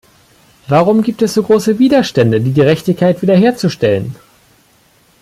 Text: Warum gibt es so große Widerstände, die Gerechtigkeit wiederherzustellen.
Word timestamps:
Warum 0.67 1.03
gibt 1.03 1.21
es 1.21 1.35
so 1.35 1.43
große 1.43 1.77
Widerstände, 1.77 2.41
die 2.41 2.53
Gerechtigkeit 2.53 3.21
wiederherzustellen. 3.21 4.15